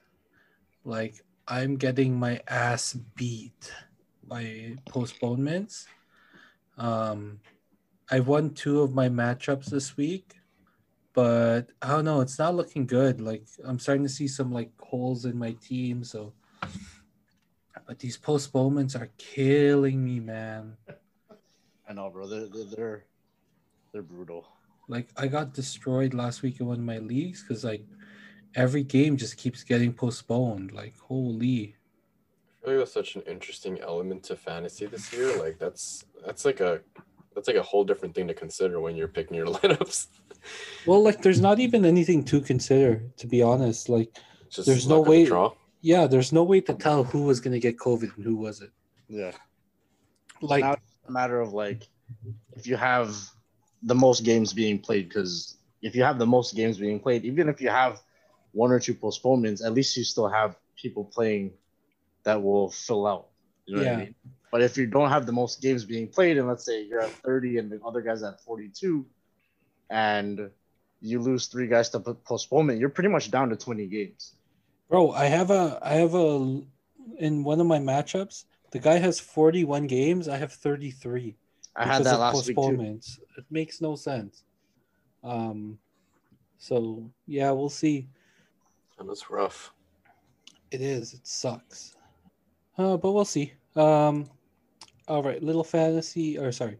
[0.84, 3.72] Like I'm getting my ass beat
[4.26, 5.86] by postponements.
[6.78, 7.40] Um
[8.10, 10.34] I won two of my matchups this week,
[11.14, 13.20] but I don't know, it's not looking good.
[13.20, 16.32] Like I'm starting to see some like holes in my team, so
[17.86, 20.76] but these postponements are killing me, man.
[21.88, 22.26] I know, bro.
[22.26, 23.04] They're they're they're,
[23.92, 24.46] they're brutal.
[24.88, 27.84] Like I got destroyed last week in one of my leagues because like
[28.54, 30.72] every game just keeps getting postponed.
[30.72, 31.76] Like holy.
[32.62, 35.36] I feel like that's such an interesting element to fantasy this year.
[35.38, 36.80] Like that's that's like a
[37.34, 40.06] that's like a whole different thing to consider when you're picking your lineups.
[40.86, 43.88] Well, like there's not even anything to consider, to be honest.
[43.88, 44.16] Like
[44.50, 45.52] just There's no luck of way- Draw.
[45.84, 48.72] Yeah, there's no way to tell who was gonna get COVID and who wasn't.
[49.08, 49.32] Yeah.
[50.40, 51.86] Like Now- it's A matter of like
[52.56, 53.14] if you have
[53.82, 57.50] the most games being played, because if you have the most games being played, even
[57.50, 58.00] if you have
[58.52, 61.52] one or two postponements, at least you still have people playing
[62.22, 63.26] that will fill out.
[63.66, 63.96] You know what Yeah.
[63.96, 64.14] I mean?
[64.50, 67.10] But if you don't have the most games being played, and let's say you're at
[67.10, 69.04] 30 and the other guy's at 42,
[69.90, 70.50] and
[71.02, 74.34] you lose three guys to postponement, you're pretty much down to 20 games.
[74.94, 76.62] Bro, I have a I have a
[77.18, 81.34] in one of my matchups, the guy has 41 games, I have 33
[81.74, 82.54] I had that of last week too.
[82.54, 83.18] postponements.
[83.36, 84.44] It makes no sense.
[85.24, 85.80] Um
[86.58, 88.06] so yeah, we'll see.
[89.00, 89.72] And it's rough.
[90.70, 91.96] It is, it sucks.
[92.78, 93.52] Uh, but we'll see.
[93.74, 94.30] Um
[95.08, 96.78] all right, little fantasy or sorry,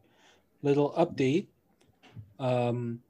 [0.62, 1.48] little update.
[2.38, 3.00] Um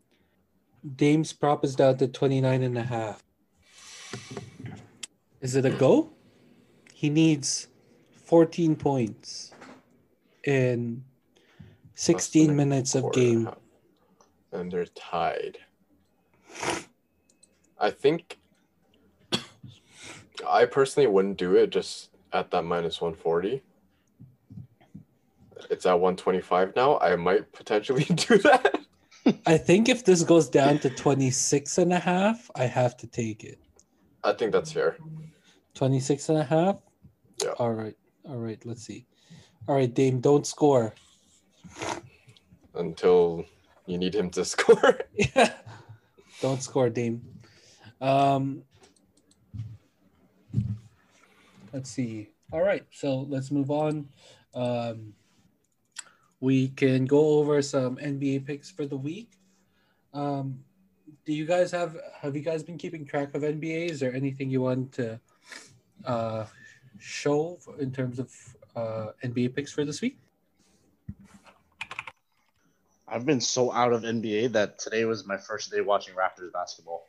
[0.96, 3.22] Dame's prop is down to 29 and a half.
[5.44, 6.10] Is it a go?
[6.94, 7.68] He needs
[8.24, 9.52] 14 points
[10.42, 11.04] in
[11.96, 13.44] 16 minutes of quarter and a game.
[13.44, 13.58] half.
[14.52, 15.58] And they're tied.
[17.78, 18.38] I think
[20.48, 23.62] I personally wouldn't do it just at that minus 140.
[25.68, 26.98] It's at 125 now.
[27.00, 28.80] I might potentially do that.
[29.44, 33.44] I think if this goes down to 26 and a half, I have to take
[33.44, 33.58] it.
[34.22, 34.96] I think that's fair.
[35.74, 36.76] 26 and a half?
[37.42, 37.50] Yeah.
[37.58, 37.96] All right.
[38.28, 38.64] All right.
[38.64, 39.06] Let's see.
[39.66, 40.94] All right, Dame, don't score.
[42.74, 43.44] until
[43.86, 45.00] you need him to score.
[45.14, 45.52] Yeah.
[46.42, 47.22] Don't score, Dame.
[48.00, 48.62] Um,
[51.72, 52.28] let's see.
[52.52, 54.08] All right, so let's move on.
[54.52, 55.14] Um,
[56.40, 59.30] we can go over some NBA picks for the week.
[60.12, 60.58] Um,
[61.24, 63.88] do you guys have have you guys been keeping track of NBA?
[63.90, 65.18] Is there anything you want to
[66.04, 66.44] uh,
[66.98, 68.32] show in terms of
[68.76, 70.18] uh, NBA picks for this week?
[73.06, 77.06] I've been so out of NBA that today was my first day watching Raptors basketball,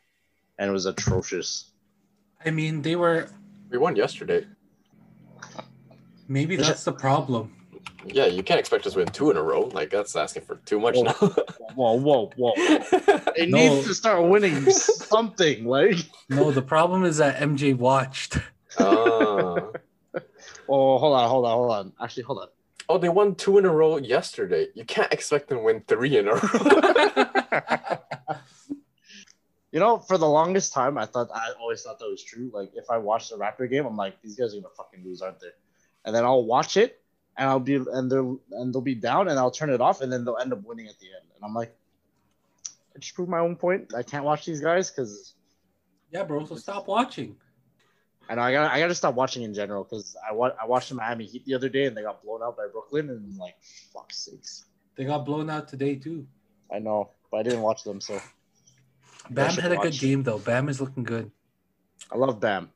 [0.59, 1.71] and it was atrocious.
[2.45, 3.29] I mean, they were
[3.69, 4.45] we won yesterday.
[6.27, 7.55] maybe that's the problem.
[8.05, 9.61] Yeah, you can't expect us to win two in a row.
[9.73, 11.13] Like that's asking for too much now.
[11.75, 12.53] Whoa, whoa, whoa!
[13.35, 13.57] They No.
[13.57, 15.65] need to start winning something.
[15.65, 15.97] Like,
[16.29, 18.37] No, the problem is that MJ watched.
[18.79, 19.73] Oh.
[20.69, 21.93] oh, hold on, hold on, hold on.
[22.01, 22.47] Actually, hold on.
[22.89, 24.67] oh, they won two in a row yesterday.
[24.75, 27.97] You can't expect them to win three in a row.
[29.75, 32.49] You know, for the longest time, I thought I always thought that was true.
[32.53, 35.21] Like, if I watch the Raptor game, I'm like, these guys are gonna fucking lose,
[35.21, 35.49] aren't they?
[36.05, 37.01] And then I'll watch it,
[37.37, 40.09] and I'll be and they'll and they'll be down, and I'll turn it off, and
[40.09, 41.27] then they'll end up winning at the end.
[41.35, 41.75] And I'm like,
[42.95, 43.93] I just proved my own point.
[43.93, 45.33] I can't watch these guys because
[46.09, 46.45] Yeah, bro.
[46.45, 47.35] So stop watching.
[48.27, 50.65] I know I got I got to stop watching in general because I wa- I
[50.65, 53.33] watched the Miami Heat the other day, and they got blown out by Brooklyn, and
[53.33, 53.55] I'm like,
[53.93, 54.65] fuck sakes.
[54.95, 56.25] They got blown out today too.
[56.73, 58.19] I know, but I didn't watch them, so
[59.29, 60.39] Bam had a good game though.
[60.39, 61.29] Bam is looking good,
[62.11, 62.71] I love Bam.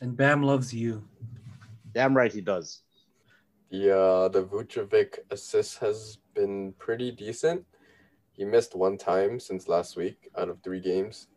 [0.00, 1.04] and Bam loves you.
[1.92, 2.82] Damn right he does.
[3.70, 7.64] the uh, the Vucevic assist has been pretty decent.
[8.32, 11.28] He missed one time since last week out of three games.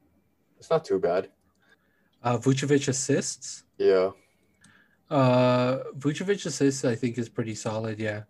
[0.57, 1.29] It's not too bad.
[2.23, 3.63] Uh, Vucevic assists.
[3.77, 4.11] Yeah.
[5.09, 7.99] Uh, Vucevic assists, I think, is pretty solid.
[7.99, 8.23] Yeah.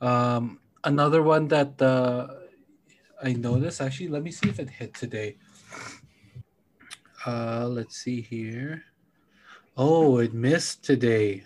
[0.00, 2.28] Um, another one that uh,
[3.22, 4.08] I noticed actually.
[4.08, 5.36] Let me see if it hit today.
[7.26, 8.84] Uh, let's see here.
[9.76, 11.44] Oh, it missed today.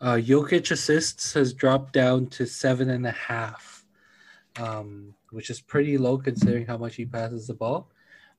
[0.00, 3.84] Uh, Jokic assists has dropped down to seven and a half,
[4.58, 7.90] um, which is pretty low considering how much he passes the ball.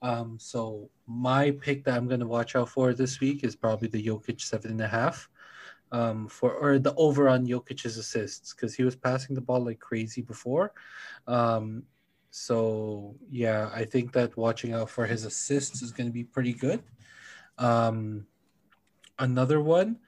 [0.01, 3.87] Um, so my pick that I'm going to watch out for this week is probably
[3.87, 5.29] the Jokic seven and a half.
[5.91, 9.79] um, for or the over on Jokic's assists because he was passing the ball like
[9.79, 10.73] crazy before.
[11.27, 11.83] Um,
[12.31, 16.53] so yeah, I think that watching out for his assists is going to be pretty
[16.53, 16.83] good.
[17.57, 18.27] Um,
[19.19, 19.99] another one,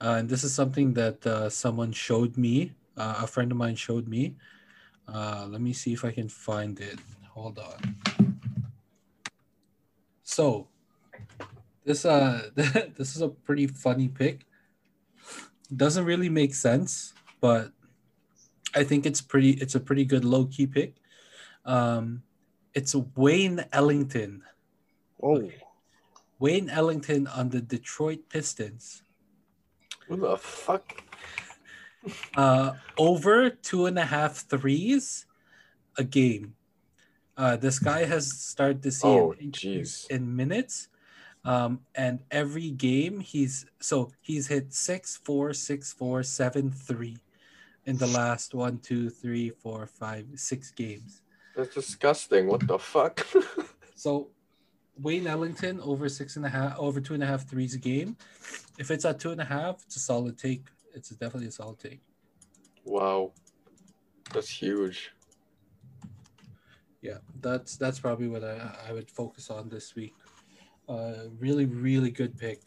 [0.00, 2.72] uh, and this is something that uh, someone showed me.
[2.96, 4.36] Uh, a friend of mine showed me.
[5.08, 6.98] Uh, let me see if I can find it.
[7.30, 8.21] Hold on.
[10.32, 10.68] So
[11.84, 14.46] this uh this is a pretty funny pick.
[15.68, 17.72] Doesn't really make sense, but
[18.74, 20.96] I think it's pretty it's a pretty good low key pick.
[21.66, 22.22] Um
[22.72, 24.40] it's Wayne Ellington.
[25.22, 25.52] Oh,
[26.38, 29.02] Wayne Ellington on the Detroit Pistons.
[30.08, 31.04] Who the fuck?
[32.34, 35.26] Uh over two and a half threes
[35.98, 36.56] a game.
[37.42, 38.24] Uh this guy has
[38.54, 39.34] started to see Oh,
[40.16, 40.88] in minutes.
[41.44, 47.16] Um, and every game he's so he's hit six, four, six, four, seven, three
[47.84, 51.22] in the last one, two, three, four, five, six games.
[51.56, 52.46] That's disgusting.
[52.46, 53.26] What the fuck?
[53.94, 54.12] So
[55.04, 58.16] Wayne Ellington over six and a half, over two and a half threes a game.
[58.78, 60.64] If it's at two and a half, it's a solid take.
[60.94, 62.00] It's definitely a solid take.
[62.84, 63.30] wow.
[64.32, 65.12] That's huge.
[67.02, 70.14] Yeah, that's that's probably what I I would focus on this week.
[70.88, 72.60] Uh, really, really good pick.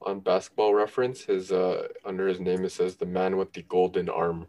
[0.00, 4.08] On basketball reference, his uh under his name it says the man with the golden
[4.08, 4.46] arm.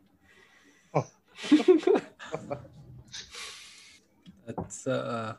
[0.94, 1.06] Oh.
[4.48, 5.36] That's uh,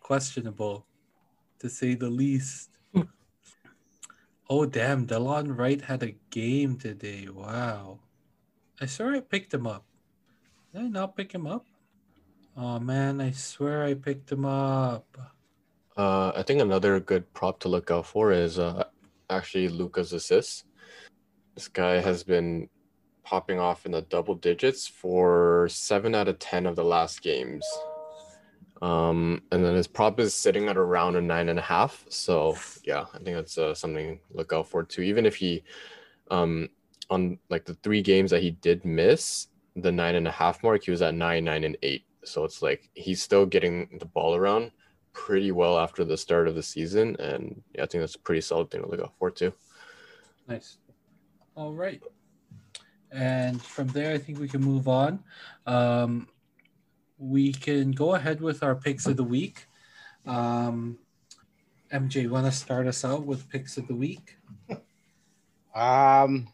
[0.00, 0.86] questionable,
[1.60, 2.70] to say the least.
[4.50, 7.28] oh damn, Delon Wright had a game today.
[7.32, 8.00] Wow.
[8.80, 9.84] I swear I picked him up.
[10.72, 11.66] Did I not pick him up?
[12.56, 15.06] Oh man, I swear I picked him up.
[15.96, 18.84] Uh, I think another good prop to look out for is uh,
[19.30, 20.64] actually Luka's assists.
[21.54, 22.68] This guy has been
[23.24, 27.66] popping off in the double digits for seven out of ten of the last games.
[28.80, 32.06] Um, and then his prop is sitting at around a nine and a half.
[32.10, 35.02] So yeah, I think that's uh, something to look out for too.
[35.02, 35.64] Even if he,
[36.30, 36.68] um,
[37.10, 40.84] on like the three games that he did miss the nine and a half mark,
[40.84, 42.04] he was at nine, nine, and eight.
[42.24, 44.72] So it's like he's still getting the ball around
[45.12, 48.40] pretty well after the start of the season, and yeah, I think that's a pretty
[48.40, 49.52] solid thing to look out for too.
[50.46, 50.78] Nice.
[51.54, 52.02] All right.
[53.10, 55.24] And from there, I think we can move on.
[55.66, 56.28] Um,
[57.18, 59.66] we can go ahead with our picks of the week.
[60.26, 60.98] Um,
[61.92, 64.36] MJ, want to start us out with picks of the week?
[65.74, 66.48] Um,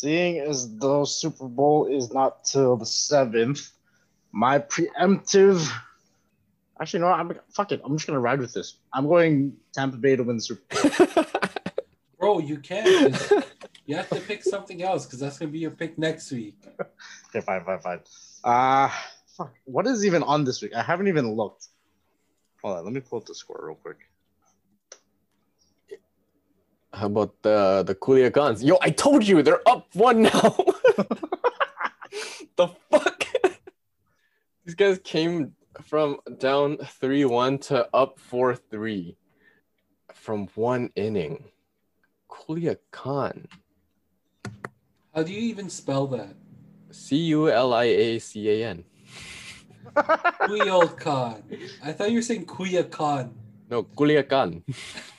[0.00, 3.70] seeing as the Super Bowl is not till the seventh,
[4.32, 5.68] my preemptive.
[6.80, 7.80] Actually, no, I'm fuck it.
[7.84, 8.78] I'm just gonna ride with this.
[8.92, 11.24] I'm going Tampa Bay to win the Super Bowl.
[12.18, 13.16] Bro, you can't.
[13.86, 16.58] You have to pick something else because that's going to be your pick next week.
[17.28, 18.00] Okay, fine, fine, fine.
[18.42, 18.90] Uh
[19.36, 19.54] fuck.
[19.64, 20.74] What is even on this week?
[20.74, 21.68] I haven't even looked.
[22.62, 23.98] Hold on, let me pull up the score real quick.
[26.96, 28.64] How about the the Culiacans?
[28.64, 30.30] Yo, I told you they're up one now.
[32.56, 33.24] the fuck?
[34.64, 35.52] These guys came
[35.84, 39.18] from down three one to up four three
[40.14, 41.44] from one inning.
[42.30, 43.44] Culiacan.
[45.14, 46.34] How do you even spell that?
[46.92, 48.84] C U L I A C A N.
[49.94, 51.42] Culiacan.
[51.84, 53.34] I thought you were saying Culiacan.
[53.68, 54.62] No, Culiacan.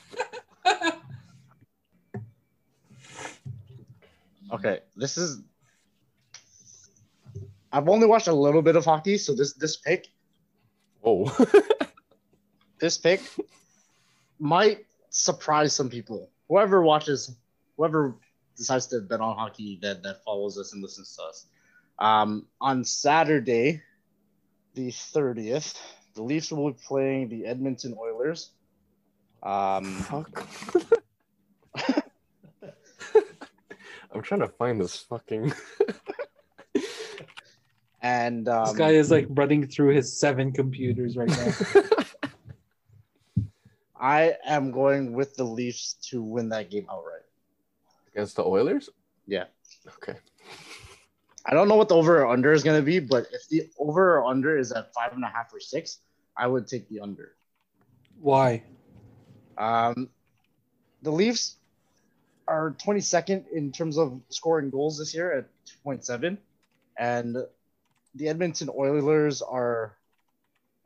[4.52, 5.42] Okay, this is.
[7.70, 10.08] I've only watched a little bit of hockey, so this this pick
[11.04, 11.46] Oh.
[12.80, 13.20] this pick
[14.38, 16.30] might surprise some people.
[16.48, 17.36] Whoever watches,
[17.76, 18.16] whoever
[18.56, 21.46] decides to bet on hockey that that follows us and listens to us.
[21.98, 23.82] Um, on Saturday,
[24.74, 25.80] the thirtieth,
[26.14, 28.50] the Leafs will be playing the Edmonton Oilers.
[29.42, 30.46] Um, Fuck.
[34.12, 35.52] I'm trying to find this fucking.
[38.02, 41.52] and um, This guy is like running through his seven computers right now.
[44.00, 47.22] I am going with the Leafs to win that game outright.
[48.12, 48.88] Against the Oilers?
[49.26, 49.44] Yeah.
[49.96, 50.16] Okay.
[51.44, 53.68] I don't know what the over or under is going to be, but if the
[53.78, 55.98] over or under is at five and a half or six,
[56.36, 57.34] I would take the under.
[58.20, 58.62] Why?
[59.56, 60.08] Um,
[61.02, 61.57] the Leafs
[62.48, 65.46] are 22nd in terms of scoring goals this year at
[65.84, 66.38] 2.7,
[66.98, 67.36] and
[68.14, 69.98] the Edmonton Oilers are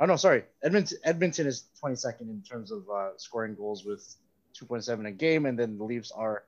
[0.03, 0.43] Oh no, sorry.
[0.65, 4.17] Edmonton Edmonton is 22nd in terms of uh, scoring goals with
[4.61, 6.43] 2.7 a game, and then the Leafs are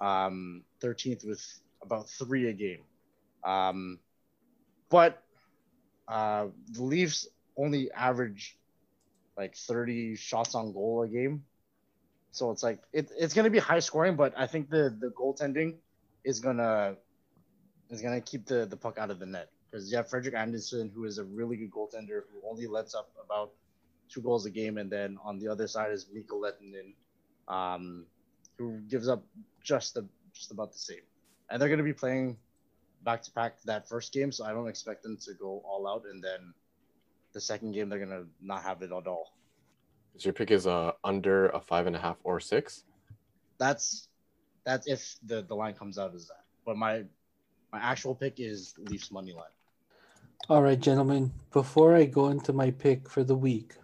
[0.00, 1.44] um, 13th with
[1.82, 2.80] about three a game.
[3.44, 3.98] Um,
[4.88, 5.22] but
[6.08, 7.28] uh, the Leafs
[7.58, 8.56] only average
[9.36, 11.44] like 30 shots on goal a game,
[12.30, 15.76] so it's like it, it's gonna be high scoring, but I think the the goaltending
[16.24, 16.96] is gonna
[17.90, 20.90] is gonna keep the the puck out of the net because you have Frederik Andersen,
[20.94, 23.52] who is a really good goaltender who only lets up about
[24.08, 26.94] two goals a game, and then on the other side is Mikko Lehtinen,
[27.48, 28.06] um,
[28.58, 29.24] who gives up
[29.62, 31.02] just the just about the same.
[31.50, 32.38] And they're going to be playing
[33.04, 36.04] back to back that first game, so I don't expect them to go all out,
[36.10, 36.54] and then
[37.32, 39.35] the second game they're going to not have it at all.
[40.18, 42.84] So your pick is uh under a five and a half or six.
[43.58, 44.08] That's
[44.64, 46.44] that's if the the line comes out as that.
[46.64, 47.04] But my
[47.72, 49.44] my actual pick is Leafs money line.
[50.48, 53.74] All right, gentlemen, before I go into my pick for the week,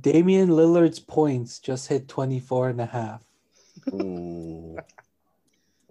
[0.00, 3.22] Damian Lillard's points just hit 24 and a half.
[3.92, 4.78] Ooh.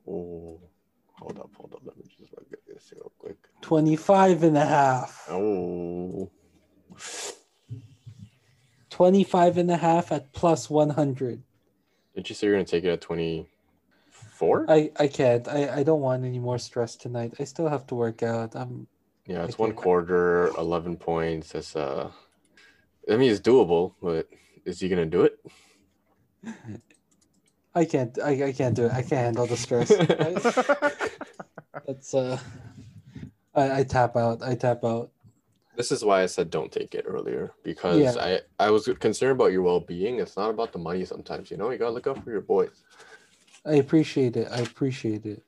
[0.07, 0.59] Ooh.
[1.13, 1.81] Hold up, hold up.
[1.83, 3.37] Let me just look at this real quick.
[3.61, 5.27] 25 and a half.
[5.29, 6.31] Oh.
[8.95, 11.43] 25 and a half at plus 100.
[12.15, 13.49] Did you say you're gonna take it at twenty
[14.09, 14.65] four?
[14.69, 15.45] I, I can't.
[15.49, 17.33] I, I don't want any more stress tonight.
[17.37, 18.55] I still have to work out.
[18.55, 18.87] I'm
[19.27, 21.51] Yeah, it's one quarter, eleven points.
[21.51, 22.09] That's uh
[23.11, 24.29] I mean it's doable, but
[24.63, 25.39] is he gonna do it?
[27.75, 28.93] I can't I, I can't do it.
[28.93, 29.91] I can't handle the stress.
[29.91, 31.09] I-
[31.85, 32.39] That's uh
[33.53, 34.41] I, I tap out.
[34.41, 35.11] I tap out.
[35.75, 38.39] This is why I said don't take it earlier because Yeah.
[38.59, 40.19] I I was concerned about your well being.
[40.19, 41.69] It's not about the money sometimes, you know.
[41.69, 42.83] You gotta look out for your boys.
[43.65, 44.47] I appreciate it.
[44.51, 45.43] I appreciate it.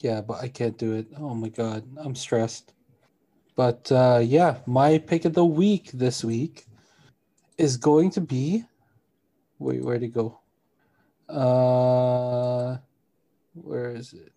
[0.00, 1.06] Yeah, but I can't do it.
[1.18, 2.72] Oh my god, I'm stressed.
[3.56, 6.66] But uh yeah, my pick of the week this week
[7.58, 8.64] is going to be
[9.58, 10.40] wait, where'd it go?
[11.28, 12.78] Uh
[13.54, 14.32] where is it?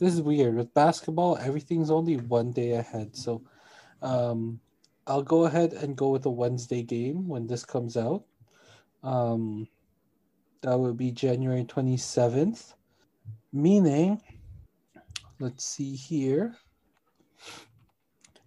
[0.00, 0.56] This is weird.
[0.56, 3.14] With basketball, everything's only one day ahead.
[3.14, 3.42] So
[4.02, 4.60] um
[5.06, 8.24] I'll go ahead and go with a Wednesday game when this comes out.
[9.02, 9.66] Um,
[10.62, 12.74] that would be January 27th,
[13.52, 14.20] meaning,
[15.40, 16.54] let's see here.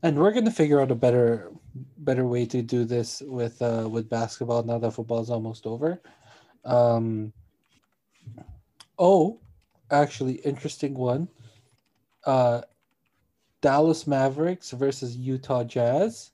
[0.03, 1.51] And we're gonna figure out a better,
[1.97, 6.01] better way to do this with uh, with basketball now that football's almost over.
[6.63, 7.33] Um,
[8.97, 9.41] oh,
[9.91, 11.27] actually, interesting one.
[12.25, 12.61] Uh,
[13.61, 16.31] Dallas Mavericks versus Utah Jazz.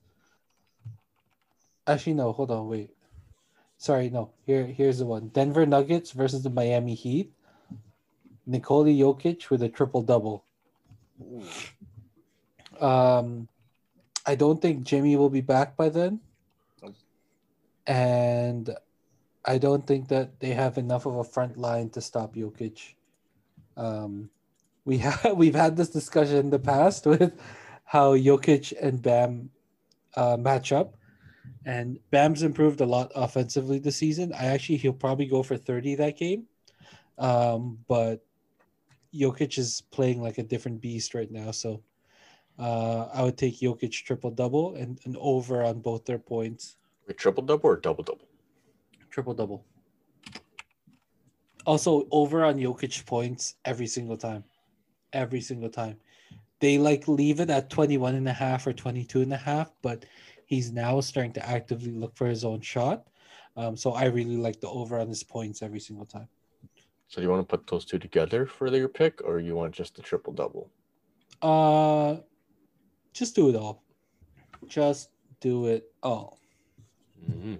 [1.87, 2.31] Actually, no.
[2.31, 2.67] Hold on.
[2.67, 2.91] Wait.
[3.77, 4.09] Sorry.
[4.09, 4.31] No.
[4.45, 4.65] Here.
[4.65, 5.29] Here's the one.
[5.29, 7.31] Denver Nuggets versus the Miami Heat.
[8.45, 10.43] Nikola Jokic with a triple double.
[12.79, 13.47] Um,
[14.25, 16.19] I don't think Jimmy will be back by then,
[17.85, 18.75] and
[19.45, 22.93] I don't think that they have enough of a front line to stop Jokic.
[23.77, 24.29] Um,
[24.85, 27.39] we have we've had this discussion in the past with
[27.85, 29.49] how Jokic and Bam
[30.15, 30.95] uh, match up,
[31.65, 34.33] and Bam's improved a lot offensively this season.
[34.33, 36.45] I actually he'll probably go for thirty that game,
[37.17, 38.23] um, but
[39.13, 41.51] Jokic is playing like a different beast right now.
[41.51, 41.81] So
[42.57, 46.77] uh, I would take Jokic triple double and an over on both their points.
[47.07, 48.27] Wait, triple double or double double?
[49.09, 49.65] Triple double.
[51.65, 54.43] Also over on Jokic points every single time.
[55.13, 55.97] Every single time.
[56.59, 60.05] They like leave it at 21 and a half or 22 and a half, but
[60.45, 63.07] he's now starting to actively look for his own shot.
[63.55, 66.27] Um, so I really like the over on his points every single time.
[67.07, 69.95] So you want to put those two together for your pick, or you want just
[69.95, 70.69] the triple double?
[71.41, 72.17] Uh
[73.13, 73.83] just do it all.
[74.67, 76.37] Just do it all.
[77.29, 77.55] Mm-hmm.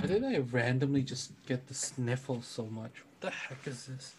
[0.00, 2.92] Why did I randomly just get the sniffle so much?
[3.04, 4.14] What the heck is this?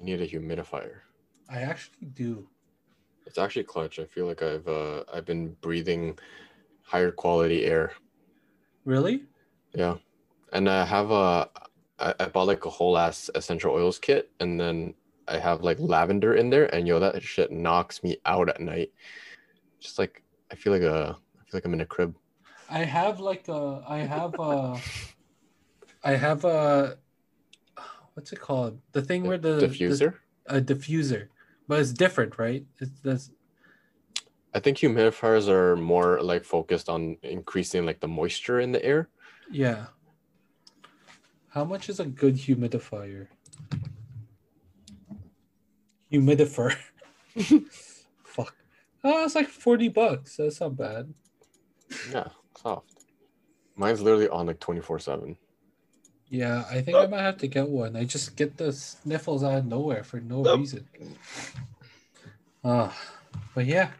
[0.00, 1.00] You need a humidifier.
[1.48, 2.48] I actually do.
[3.26, 3.98] It's actually clutch.
[3.98, 6.18] I feel like I've uh, I've been breathing
[6.82, 7.92] higher quality air.
[8.84, 9.24] Really?
[9.74, 9.96] Yeah,
[10.52, 11.48] and I have a
[11.98, 14.94] I, I bought like a whole ass essential oils kit, and then
[15.26, 18.92] I have like lavender in there, and yo, that shit knocks me out at night.
[19.80, 22.16] Just like I feel like a I feel like I'm in a crib.
[22.68, 24.78] I have like a I have a
[26.04, 26.98] I have a
[28.14, 28.80] what's it called?
[28.92, 30.14] The thing where the diffuser.
[30.46, 31.28] the- a diffuser.
[31.68, 32.64] But it's different, right?
[32.80, 33.30] It's this
[34.54, 39.08] I think humidifiers are more like focused on increasing like the moisture in the air.
[39.50, 39.86] yeah.
[41.48, 43.28] How much is a good humidifier?
[46.12, 46.76] Humidifier.
[48.24, 48.56] Fuck.
[49.04, 50.36] Oh, it's like forty bucks.
[50.36, 51.14] That's not bad.
[52.12, 52.28] Yeah,
[52.60, 52.90] soft.
[53.76, 55.36] Mine's literally on like 24 7.
[56.30, 57.96] Yeah, I think I might have to get one.
[57.96, 60.86] I just get the sniffles out of nowhere for no reason.
[62.62, 62.90] Uh,
[63.54, 63.90] but yeah,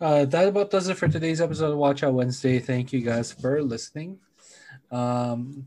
[0.00, 2.58] uh, that about does it for today's episode of Watch Out Wednesday.
[2.58, 4.18] Thank you guys for listening.
[4.90, 5.66] Um,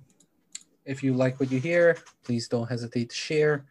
[0.85, 3.65] if you like what you hear, please don't hesitate to share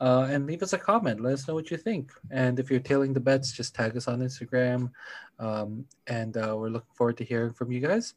[0.00, 1.20] uh, and leave us a comment.
[1.20, 2.12] Let us know what you think.
[2.30, 4.90] And if you're tailing the bets, just tag us on Instagram.
[5.38, 8.14] Um, and uh, we're looking forward to hearing from you guys.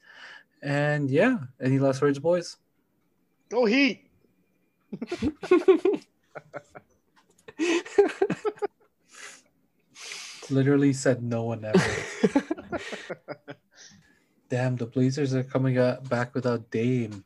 [0.62, 2.58] And yeah, any last words, boys?
[3.52, 4.08] Go Heat!
[10.49, 11.84] Literally said no one ever.
[14.49, 17.26] Damn, the Blazers are coming out back without Dame.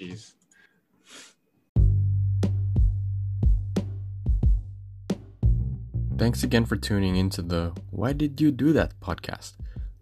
[0.00, 0.32] Jeez.
[6.16, 9.52] Thanks again for tuning into the Why Did You Do That podcast.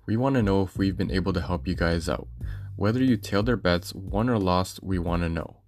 [0.07, 2.28] We want to know if we've been able to help you guys out.
[2.77, 5.59] Whether you tailed our bets, won or lost, we want to know.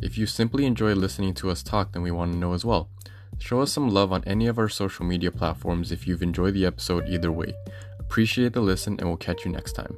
[0.00, 2.90] If you simply enjoy listening to us talk, then we want to know as well.
[3.38, 6.66] Show us some love on any of our social media platforms if you've enjoyed the
[6.66, 7.52] episode either way.
[8.00, 9.96] Appreciate the listen, and we'll catch you next time.